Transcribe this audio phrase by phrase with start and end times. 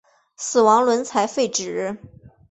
[0.35, 1.95] 死亡轮才废止。